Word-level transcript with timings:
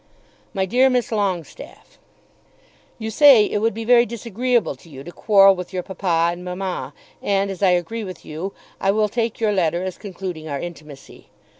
MY 0.55 0.65
DEAR 0.65 0.89
MISS 0.89 1.11
LONGESTAFFE, 1.11 1.99
You 2.97 3.11
say 3.11 3.45
it 3.45 3.59
would 3.59 3.75
be 3.75 3.85
very 3.85 4.07
disagreeable 4.07 4.75
to 4.77 4.89
you 4.89 5.03
to 5.03 5.11
quarrel 5.11 5.55
with 5.55 5.73
your 5.73 5.83
papa 5.83 6.29
and 6.31 6.43
mamma; 6.43 6.95
and 7.21 7.51
as 7.51 7.61
I 7.61 7.69
agree 7.77 8.03
with 8.03 8.25
you, 8.25 8.51
I 8.79 8.89
will 8.89 9.09
take 9.09 9.39
your 9.39 9.51
letter 9.53 9.83
as 9.83 9.99
concluding 9.99 10.47
our 10.49 10.59
intimacy. 10.59 11.29